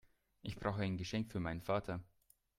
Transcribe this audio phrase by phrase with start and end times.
[0.41, 2.01] Ich brauche ein Geschenk für meinen Vater.